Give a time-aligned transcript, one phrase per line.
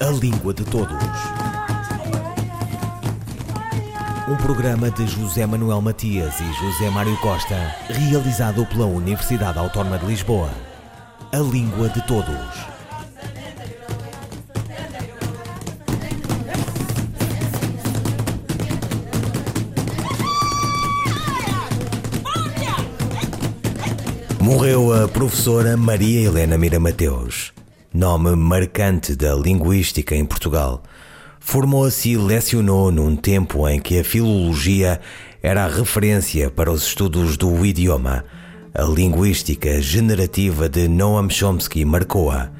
[0.00, 0.96] A Língua de Todos.
[4.28, 10.06] Um programa de José Manuel Matias e José Mário Costa, realizado pela Universidade Autónoma de
[10.06, 10.50] Lisboa.
[11.32, 12.68] A Língua de Todos.
[24.40, 27.52] Morreu a professora Maria Helena Mira Mateus,
[27.92, 30.82] nome marcante da linguística em Portugal.
[31.40, 35.00] Formou-se e lecionou num tempo em que a filologia
[35.42, 38.24] era a referência para os estudos do idioma.
[38.74, 42.50] A linguística generativa de Noam Chomsky marcou-a.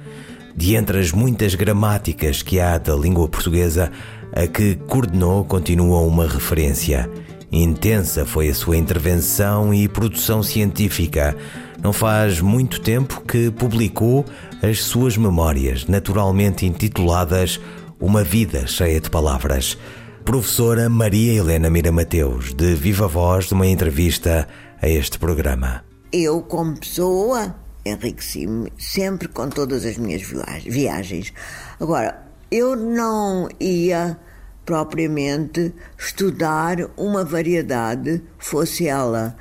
[0.56, 3.92] De entre as muitas gramáticas que há da língua portuguesa,
[4.32, 7.08] a que coordenou continua uma referência.
[7.52, 11.36] Intensa foi a sua intervenção e produção científica
[11.82, 14.24] não faz muito tempo que publicou
[14.62, 17.60] as suas memórias, naturalmente intituladas
[18.00, 19.78] Uma Vida Cheia de Palavras.
[20.24, 24.46] Professora Maria Helena Mira Mateus, de viva voz, de uma entrevista
[24.82, 25.84] a este programa.
[26.12, 27.54] Eu, como pessoa,
[27.86, 30.22] enriqueci-me sempre com todas as minhas
[30.66, 31.32] viagens.
[31.80, 34.18] Agora, eu não ia
[34.64, 39.34] propriamente estudar uma variedade, fosse ela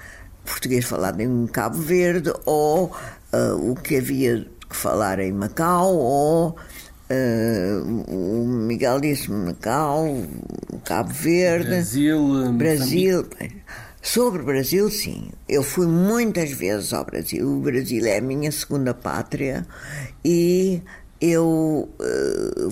[0.47, 2.85] português falado em Cabo Verde, ou
[3.33, 10.23] uh, o que havia que falar em Macau, ou uh, o Miguel disse Macau,
[10.85, 13.27] Cabo Verde, Brasil, Brasil.
[14.01, 15.29] Sobre o Brasil, sim.
[15.49, 17.45] Eu fui muitas vezes ao Brasil.
[17.45, 19.67] O Brasil é a minha segunda pátria
[20.23, 20.81] e
[21.19, 22.71] eu uh,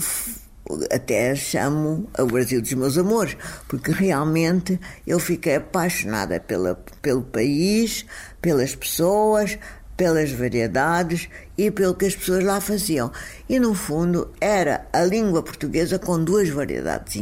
[0.92, 8.06] até chamo o Brasil dos meus amores, porque realmente eu fiquei apaixonada pela, pelo país,
[8.42, 9.58] pelas pessoas,
[9.96, 13.12] pelas variedades e pelo que as pessoas lá faziam.
[13.48, 17.16] E no fundo era a língua portuguesa com duas variedades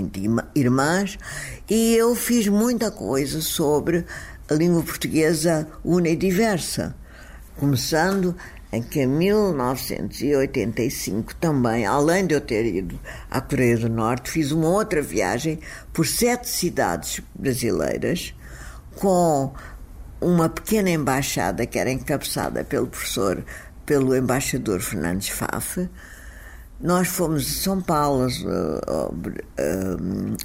[0.55, 1.17] irmãs,
[1.69, 4.05] e eu fiz muita coisa sobre
[4.49, 6.95] a língua portuguesa una e diversa,
[7.57, 8.35] começando
[8.81, 14.69] que em 1985 também, além de eu ter ido à Coreia do Norte, fiz uma
[14.69, 15.59] outra viagem
[15.91, 18.33] por sete cidades brasileiras
[18.95, 19.53] com
[20.19, 23.43] uma pequena embaixada que era encabeçada pelo professor,
[23.85, 25.89] pelo embaixador Fernandes Fafe.
[26.83, 28.27] Nós fomos a São Paulo,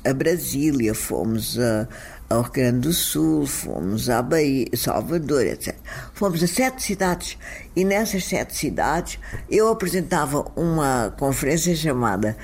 [0.04, 1.88] a, Brasília, fomos a,
[2.30, 5.74] ao Rio Grande do Sul, fomos à Bahia, Salvador, etc.
[6.14, 7.36] Fomos a sete cidades
[7.74, 9.18] e nessas sete cidades
[9.50, 12.36] eu apresentava uma conferência chamada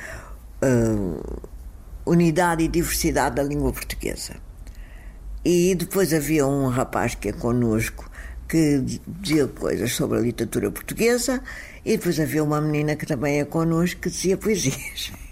[0.60, 1.48] uh,
[2.04, 4.34] Unidade e Diversidade da Língua Portuguesa.
[5.44, 8.10] E depois havia um rapaz que é connosco
[8.48, 11.40] que dizia coisas sobre a literatura portuguesa
[11.84, 15.12] e depois havia uma menina que também é connosco que dizia poesias.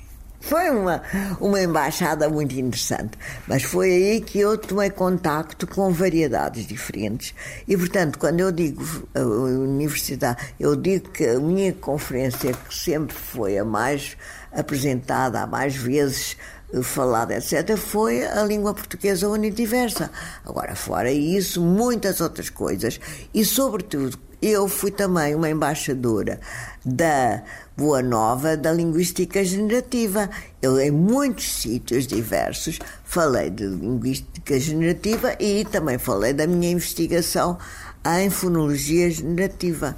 [0.42, 1.00] Foi uma,
[1.40, 7.32] uma embaixada muito interessante, mas foi aí que eu tomei contacto com variedades diferentes.
[7.66, 13.14] E, portanto, quando eu digo a universidade, eu digo que a minha conferência, que sempre
[13.14, 14.16] foi a mais
[14.50, 16.36] apresentada, a mais vezes
[16.74, 20.10] eh, falada, etc., foi a língua portuguesa unidiversa.
[20.44, 22.98] Agora, fora isso, muitas outras coisas.
[23.32, 26.40] E, sobretudo, eu fui também uma embaixadora
[26.84, 27.42] da
[27.76, 30.28] Boa Nova da linguística generativa.
[30.60, 37.56] Eu, em muitos sítios diversos, falei de linguística generativa e também falei da minha investigação
[38.04, 39.96] em fonologia generativa.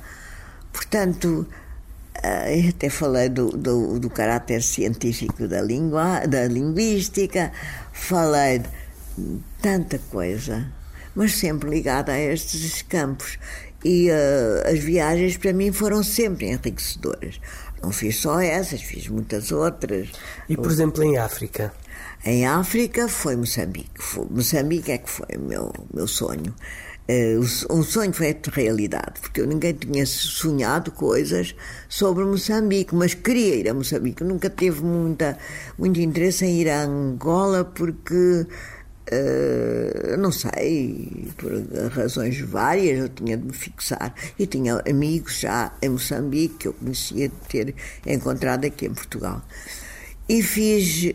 [0.72, 1.46] Portanto,
[2.22, 7.52] eh, até falei do, do, do, caráter científico da, língua, da linguística,
[7.92, 10.66] falei de tanta coisa,
[11.14, 13.38] mas sempre ligada a estes campos.
[13.84, 17.40] E uh, as viagens para mim foram sempre enriquecedoras.
[17.82, 20.08] Não fiz só essas, fiz muitas outras.
[20.48, 21.70] E, por exemplo, em África?
[22.24, 23.90] Em África foi Moçambique.
[24.02, 26.54] Foi, Moçambique é que foi o meu, meu sonho.
[27.06, 27.40] Uh,
[27.70, 31.54] um sonho feito realidade, porque eu ninguém tinha sonhado coisas
[31.86, 34.24] sobre Moçambique, mas queria ir a Moçambique.
[34.24, 35.36] nunca teve muita,
[35.76, 38.46] muito interesse em ir a Angola, porque
[39.06, 41.52] Uh, não sei, por
[41.90, 44.14] razões várias, eu tinha de me fixar.
[44.38, 47.74] E tinha amigos já em Moçambique que eu conhecia de ter
[48.06, 49.42] encontrado aqui em Portugal.
[50.28, 51.14] E fiz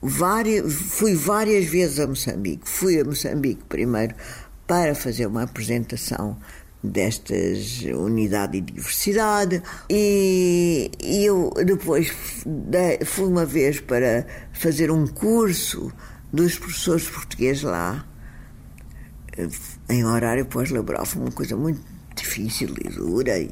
[0.00, 2.68] várias, fui várias vezes a Moçambique.
[2.68, 4.14] Fui a Moçambique primeiro
[4.66, 6.38] para fazer uma apresentação
[6.82, 9.60] destas unidade e diversidade
[9.90, 12.12] e, e eu depois
[13.04, 15.92] fui uma vez para fazer um curso
[16.32, 18.06] dos professores portugueses lá,
[19.88, 21.80] em horário pós-laboral, foi uma coisa muito
[22.14, 23.48] difícil e dura e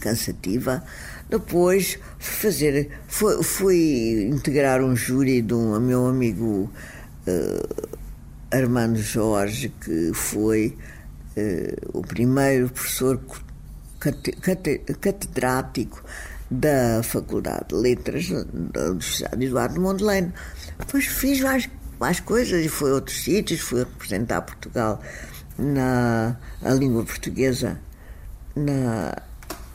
[0.00, 0.84] cansativa.
[1.28, 6.70] Depois fui fazer, fui, fui integrar um júri de um meu amigo
[7.26, 7.98] uh,
[8.52, 10.76] Armando Jorge, que foi
[11.36, 13.20] uh, o primeiro professor
[15.00, 16.04] catedrático
[16.48, 20.32] da Faculdade de Letras da Universidade de Eduardo Mondlane.
[20.78, 25.00] Depois fiz mais, mais coisas e fui a outros sítios, fui representar Portugal
[25.58, 27.78] na a língua portuguesa
[28.54, 29.14] na,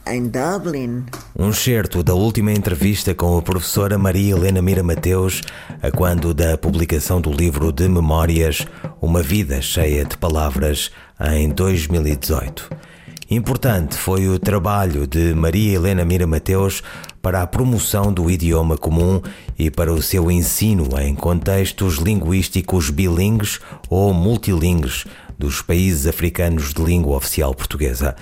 [0.07, 1.05] em Dublin.
[1.37, 5.41] Um certo da última entrevista com a professora Maria Helena Mira Mateus,
[5.81, 8.65] a quando da publicação do livro de memórias
[9.01, 12.90] Uma Vida Cheia de Palavras, em 2018.
[13.31, 16.83] Importante foi o trabalho de Maria Helena Mira Mateus
[17.21, 19.21] para a promoção do idioma comum
[19.57, 25.05] e para o seu ensino em contextos linguísticos bilíngues ou multilingües
[25.39, 28.17] dos países africanos de língua oficial portuguesa.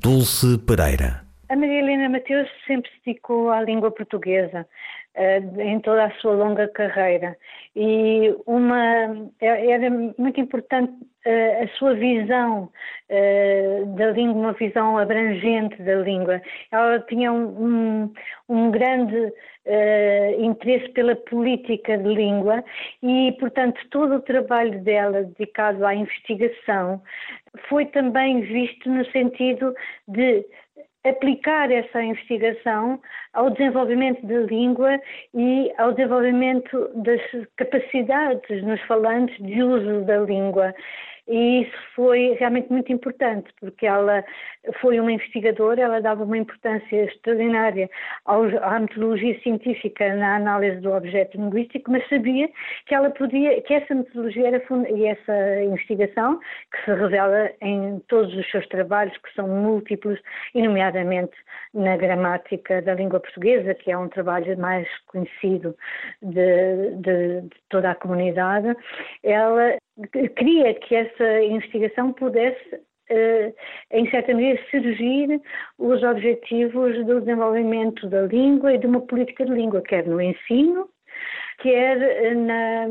[0.00, 1.31] Dulce Pereira.
[1.52, 4.66] A Maria Helena Mateus sempre se dedicou à língua portuguesa
[5.14, 7.36] uh, em toda a sua longa carreira
[7.76, 10.94] e uma é, era muito importante
[11.26, 12.70] uh, a sua visão
[13.10, 16.40] uh, da língua, uma visão abrangente da língua.
[16.70, 18.12] Ela tinha um, um,
[18.48, 22.64] um grande uh, interesse pela política de língua
[23.02, 27.02] e, portanto, todo o trabalho dela dedicado à investigação
[27.68, 29.74] foi também visto no sentido
[30.08, 30.46] de
[31.04, 33.00] aplicar essa investigação
[33.32, 35.00] ao desenvolvimento da língua
[35.34, 37.20] e ao desenvolvimento das
[37.56, 40.74] capacidades nos falantes de uso da língua.
[41.28, 44.24] E isso foi realmente muito importante, porque ela
[44.80, 47.88] foi uma investigadora, ela dava uma importância extraordinária
[48.26, 52.48] à metodologia científica na análise do objeto linguístico, mas sabia
[52.86, 56.40] que ela podia, que essa metodologia era, e essa investigação,
[56.72, 60.18] que se revela em todos os seus trabalhos, que são múltiplos,
[60.54, 61.36] e nomeadamente
[61.72, 65.76] na gramática da língua portuguesa, que é um trabalho mais conhecido
[66.20, 68.76] de, de, de toda a comunidade,
[69.22, 69.78] ela
[70.12, 72.80] queria que essa investigação pudesse
[73.10, 73.52] Uh,
[73.90, 75.38] em certa medida, servir
[75.76, 80.88] os objetivos do desenvolvimento da língua e de uma política de língua, quer no ensino,
[81.58, 82.86] quer na,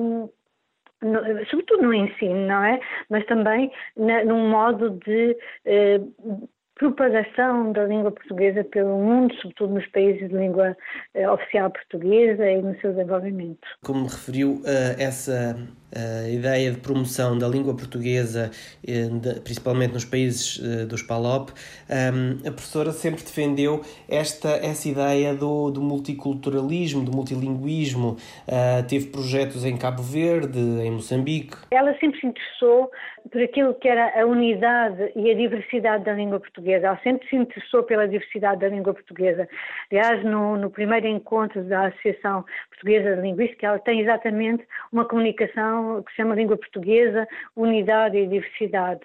[1.01, 2.79] no, sobretudo no ensino, não é?
[3.09, 9.87] Mas também na, num modo de uh, propagação da língua portuguesa pelo mundo, sobretudo nos
[9.87, 10.75] países de língua
[11.13, 13.67] eh, oficial portuguesa e no seu desenvolvimento.
[13.83, 15.55] Como referiu, uh, essa
[15.95, 18.51] a ideia de promoção da língua portuguesa,
[18.87, 19.09] eh,
[19.43, 21.51] principalmente nos países eh, dos PALOP,
[21.89, 28.17] a professora sempre defendeu esta, essa ideia do, do multiculturalismo, do multilinguismo.
[28.47, 31.57] Ah, teve projetos em Cabo Verde, em Moçambique.
[31.71, 32.89] Ela sempre se interessou
[33.29, 36.87] por aquilo que era a unidade e a diversidade da língua portuguesa.
[36.87, 39.47] Ela sempre se interessou pela diversidade da língua portuguesa.
[39.91, 42.43] Aliás, no, no primeiro encontro da Associação
[42.81, 48.27] Portuguesa de Linguística, ela tem exatamente uma comunicação que se chama Língua Portuguesa, Unidade e
[48.27, 49.01] Diversidade.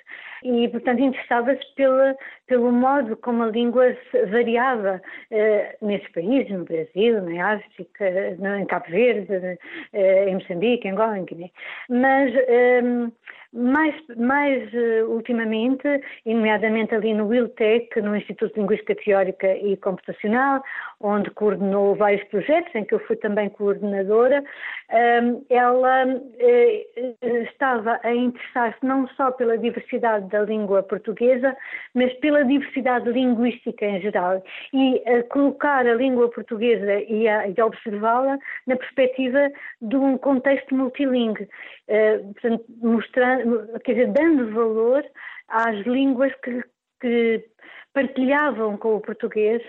[0.49, 1.61] E, portanto, interessava-se
[2.47, 3.97] pelo modo como a língua
[4.31, 5.03] variava
[5.33, 8.05] eh, nesses países, no Brasil, na África,
[8.61, 9.59] em Cabo Verde,
[9.93, 11.51] eh, em Moçambique, em Angola, em Guiné.
[11.89, 12.33] Mas.
[12.33, 13.11] Eh,
[13.57, 15.83] mais, mais uh, ultimamente,
[16.27, 20.63] nomeadamente ali no WILTEC, no Instituto de Linguística Teórica e Computacional,
[21.01, 24.45] onde coordenou vários projetos, em que eu fui também coordenadora,
[25.23, 31.57] um, ela uh, estava a interessar-se não só pela diversidade da língua portuguesa,
[31.95, 37.67] mas pela diversidade linguística em geral, e a colocar a língua portuguesa e a, a
[37.67, 39.51] observá-la na perspectiva
[39.81, 41.45] de um contexto multilingue,
[41.89, 45.05] uh, portanto, mostrando quer dizer, dando valor
[45.49, 46.63] às línguas que,
[47.01, 47.45] que
[47.95, 49.63] partilhavam com o português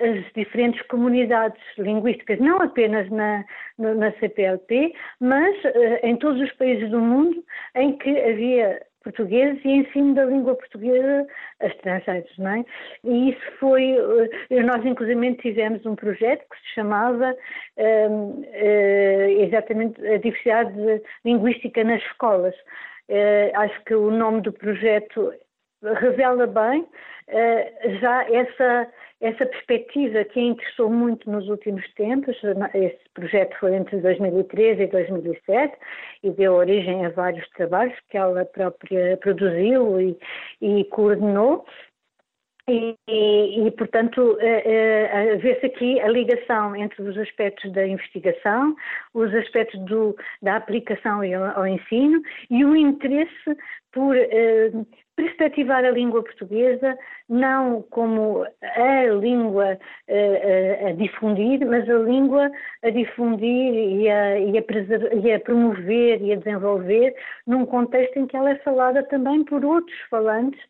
[0.00, 3.44] as diferentes comunidades linguísticas, não apenas na,
[3.76, 7.44] na CPLP, mas uh, em todos os países do mundo
[7.74, 11.26] em que havia português e ensino da língua portuguesa
[11.60, 12.64] a estrangeiros, não é?
[13.04, 18.44] E isso foi, uh, nós inclusive tivemos um projeto que se chamava uh,
[19.40, 20.72] exatamente a diversidade
[21.24, 22.54] linguística nas escolas.
[23.08, 25.32] Uh, acho que o nome do projeto
[25.82, 28.88] revela bem uh, já essa,
[29.20, 32.36] essa perspectiva que interessou muito nos últimos tempos.
[32.74, 35.76] Esse projeto foi entre 2013 e 2007
[36.22, 40.18] e deu origem a vários trabalhos que ela própria produziu e,
[40.60, 41.64] e coordenou.
[42.70, 48.76] E, e, e, portanto, uh, uh, vê-se aqui a ligação entre os aspectos da investigação,
[49.14, 51.22] os aspectos do, da aplicação
[51.54, 52.20] ao, ensino
[52.50, 53.56] e o interesse
[53.90, 54.14] por
[55.18, 56.96] perspectivar a língua portuguesa
[57.28, 62.50] não como a língua a, a, difundir, mas a língua
[62.82, 64.52] a difundir e a, e,
[65.22, 67.14] e a promover e a desenvolver
[67.46, 70.60] num contexto em que ela é falada também por outros falantes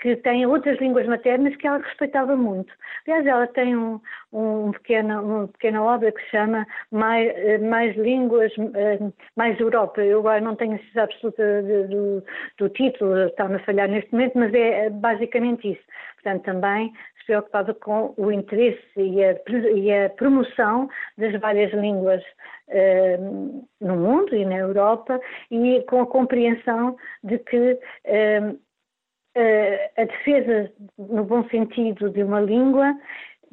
[0.00, 2.72] que têm outras línguas maternas que ela respeitava muito.
[3.06, 4.00] Aliás, ela tem um,
[4.32, 8.98] um uma pequena obra que se chama Mais, eh, mais Línguas, eh,
[9.36, 10.02] Mais Europa.
[10.02, 12.24] Eu agora não tenho a certeza absoluta do,
[12.58, 15.82] do título, está-me a falhar neste momento, mas é basicamente isso.
[16.14, 19.36] Portanto, também se preocupava com o interesse e a,
[19.74, 22.22] e a promoção das várias línguas
[22.68, 28.60] uh, no mundo e na Europa e com a compreensão de que uh,
[29.96, 32.94] a defesa, no bom sentido, de uma língua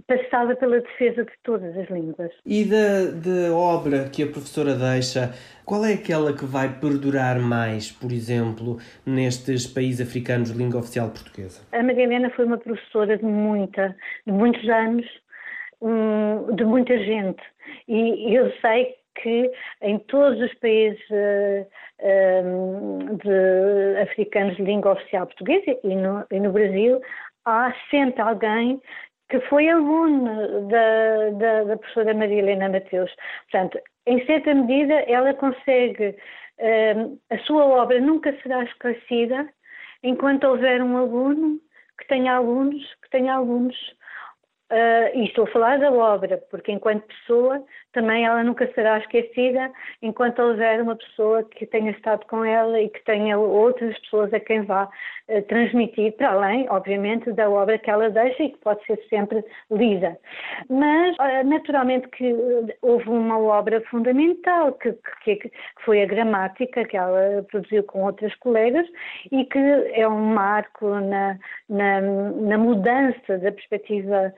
[0.06, 2.32] passava pela defesa de todas as línguas.
[2.46, 5.34] E da, da obra que a professora deixa,
[5.66, 11.10] qual é aquela que vai perdurar mais, por exemplo, nestes países africanos de língua oficial
[11.10, 11.62] portuguesa?
[11.72, 15.06] A Maria foi uma professora de muita, de muitos anos,
[15.82, 17.42] um, de muita gente.
[17.88, 19.52] E eu sei que
[19.82, 21.68] em todos os países uh,
[23.18, 27.02] de africanos de língua oficial portuguesa e no, e no Brasil
[27.46, 28.80] há sempre alguém
[29.30, 33.14] que foi aluno da, da, da professora Maria Helena Mateus.
[33.52, 36.16] Portanto, em certa medida, ela consegue,
[37.30, 39.50] a sua obra nunca será esclarecida
[40.02, 41.60] enquanto houver um aluno
[42.00, 43.76] que tenha alunos, que tenha alunos
[44.70, 49.72] Uh, e estou a falar da obra, porque enquanto pessoa também ela nunca será esquecida
[50.02, 54.40] enquanto houver uma pessoa que tenha estado com ela e que tenha outras pessoas a
[54.42, 54.84] quem vá
[55.30, 59.42] uh, transmitir, para além, obviamente, da obra que ela deixa e que pode ser sempre
[59.72, 60.20] lida.
[60.70, 62.36] Mas, uh, naturalmente, que
[62.82, 64.92] houve uma obra fundamental, que,
[65.24, 65.52] que, que,
[65.86, 68.86] foi a gramática, que ela produziu com outras colegas
[69.32, 69.60] e que
[69.94, 74.34] é um marco na, na, na mudança da perspectiva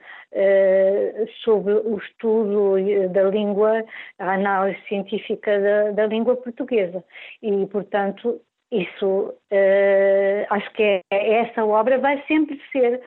[1.44, 2.76] sobre o estudo
[3.12, 3.84] da língua,
[4.18, 7.04] a análise científica da, da língua portuguesa.
[7.42, 13.00] E, portanto, isso, uh, acho que é, essa obra vai sempre ser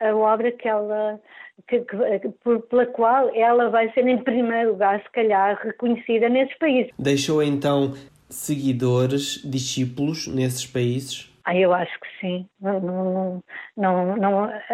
[0.00, 1.20] a obra que ela,
[1.68, 6.90] que, que, pela qual ela vai ser, em primeiro lugar, se calhar, reconhecida nesses países.
[6.98, 7.92] Deixou então
[8.28, 11.31] seguidores, discípulos nesses países?
[11.44, 12.48] Ah, eu acho que sim.
[12.60, 13.42] Não, não,
[13.76, 14.16] não,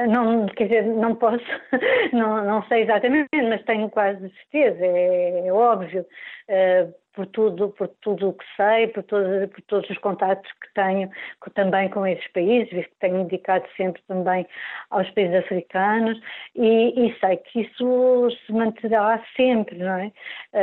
[0.06, 1.44] não, quer dizer, não posso,
[2.12, 7.88] não, não sei exatamente, mas tenho quase certeza, é, é óbvio, uh, por tudo, por
[8.00, 11.10] tudo o que sei, por, todo, por todos os contatos que tenho
[11.54, 14.46] também com esses países, visto que tenho indicado sempre também
[14.90, 16.20] aos países africanos,
[16.54, 20.12] e, e sei que isso se manterá sempre, não é?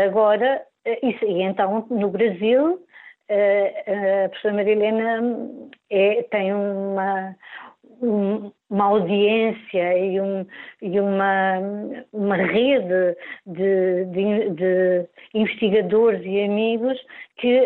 [0.06, 2.80] Agora, eh, isso, e então no Brasil
[3.30, 5.50] a professora Marilena
[5.90, 7.36] é, tem uma,
[8.02, 10.46] uma audiência e, um,
[10.82, 11.60] e uma,
[12.14, 13.16] uma rede
[13.46, 16.98] de, de, de, investigadores e amigos
[17.38, 17.62] que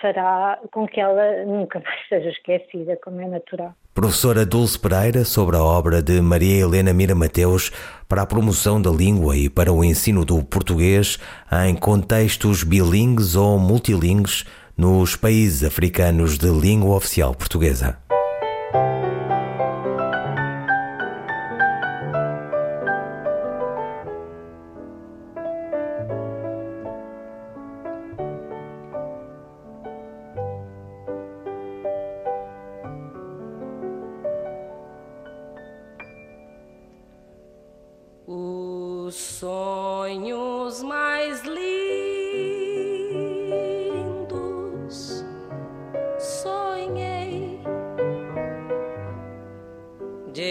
[0.00, 3.74] fará com que ela nunca mais seja esquecida, como é natural.
[3.94, 7.70] Professora Dulce Pereira sobre a obra de Maria Helena Mira Mateus
[8.06, 11.18] para a promoção da língua e para o ensino do português
[11.66, 14.44] em contextos bilingues ou multilingues
[14.76, 17.98] nos países africanos de língua oficial portuguesa.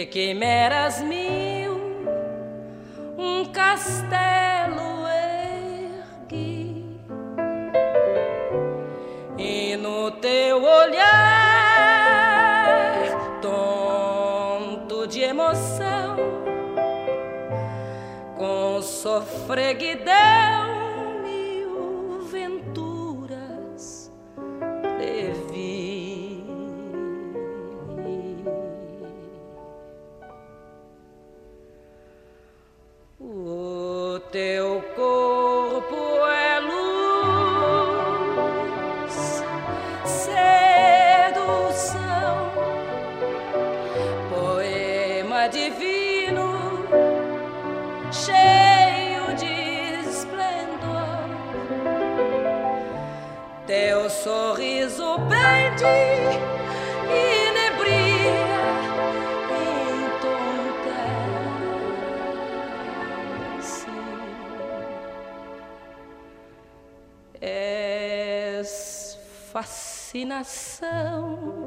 [0.05, 1.74] Quimeras mil,
[3.17, 5.07] um castelo
[6.27, 6.85] ergui,
[9.38, 11.05] e no teu olhar,
[13.41, 16.15] tonto de emoção,
[18.38, 20.64] com sofreguidão.
[34.36, 35.96] Teu corpo
[36.27, 37.56] é luz,
[40.04, 41.22] sedução,
[44.30, 46.86] poema divino,
[48.12, 51.30] cheio de esplendor.
[53.65, 56.54] Teu sorriso pende.
[67.42, 69.18] És
[69.51, 71.64] fascinação.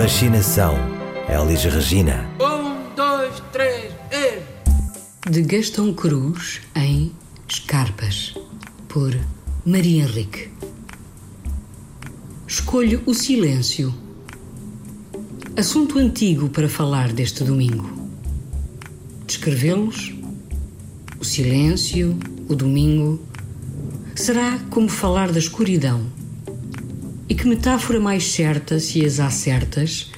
[0.00, 0.76] Fascinação,
[1.28, 2.26] Elis Regina.
[2.40, 5.30] Um, dois, três, e...
[5.30, 7.12] De Gastão Cruz em
[7.46, 8.34] Escarpas,
[8.88, 9.14] por
[9.62, 10.48] Maria Henrique.
[12.48, 13.94] Escolho o silêncio.
[15.54, 17.90] Assunto antigo para falar deste domingo.
[19.26, 20.14] Descrevê-los,
[21.20, 23.20] o silêncio, o domingo,
[24.16, 26.19] será como falar da escuridão
[27.30, 30.10] e que metáfora mais certa, se as há certas,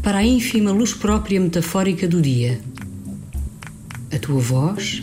[0.00, 2.60] para a ínfima luz própria metafórica do dia?
[4.12, 5.02] A tua voz,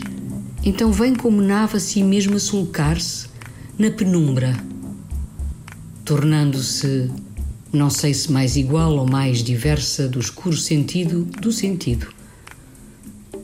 [0.64, 3.26] então vem como nave a si mesma sulcar-se
[3.78, 4.56] na penumbra,
[6.06, 7.10] tornando-se,
[7.70, 12.06] não sei se mais igual ou mais diversa do escuro sentido do sentido.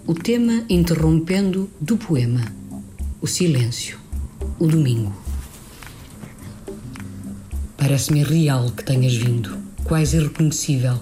[0.07, 2.41] O tema interrompendo do poema,
[3.21, 3.99] o silêncio,
[4.59, 5.28] o domingo.
[7.79, 11.01] Parece-me real que tenhas vindo, quase irreconhecível.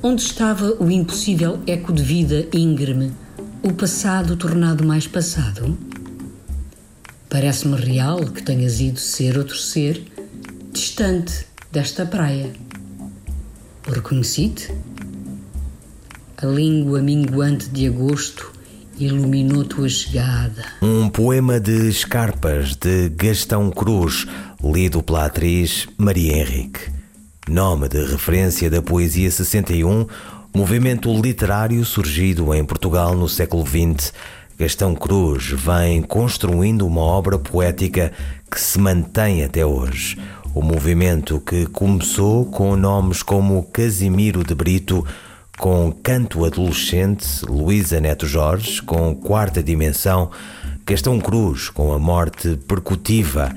[0.00, 3.12] Onde estava o impossível eco de vida íngreme,
[3.60, 5.76] o passado tornado mais passado?
[7.28, 10.00] Parece-me real que tenhas ido ser outro ser,
[10.72, 12.52] distante desta praia.
[13.84, 14.72] Reconheci-te?
[16.36, 18.52] A língua minguante de agosto
[18.96, 20.64] iluminou tua chegada.
[20.80, 24.26] Um poema de escarpas de Gastão Cruz,
[24.62, 26.80] lido pela atriz Maria Henrique.
[27.48, 30.06] Nome de referência da Poesia 61,
[30.54, 34.12] movimento literário surgido em Portugal no século XX.
[34.56, 38.12] Gastão Cruz vem construindo uma obra poética
[38.48, 40.16] que se mantém até hoje.
[40.54, 45.04] O movimento que começou com nomes como Casimiro de Brito,
[45.58, 50.30] com Canto Adolescente, Luísa Neto Jorge, com Quarta Dimensão,
[50.86, 53.52] Gastão Cruz, com A Morte Percutiva,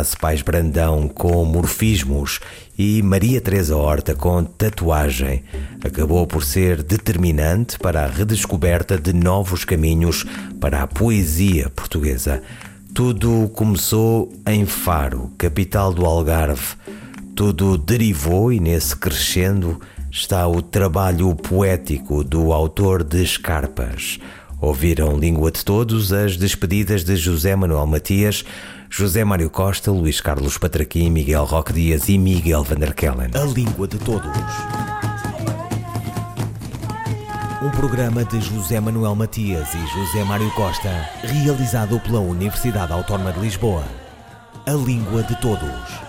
[0.00, 2.38] Ace Pais Brandão, com Morfismos
[2.78, 5.42] e Maria Teresa Horta, com Tatuagem.
[5.82, 10.26] Acabou por ser determinante para a redescoberta de novos caminhos
[10.60, 12.42] para a poesia portuguesa.
[12.92, 16.76] Tudo começou em Faro, capital do Algarve.
[17.34, 19.80] Tudo derivou e nesse crescendo
[20.10, 24.18] está o trabalho poético do autor de Escarpas.
[24.60, 28.44] Ouviram Língua de Todos as despedidas de José Manuel Matias,
[28.90, 33.30] José Mário Costa, Luís Carlos Patraquim, Miguel Roque Dias e Miguel Van der Kellen.
[33.34, 34.32] A Língua de Todos.
[37.62, 43.40] Um programa de José Manuel Matias e José Mário Costa, realizado pela Universidade Autónoma de
[43.40, 43.84] Lisboa.
[44.66, 46.07] A Língua de Todos.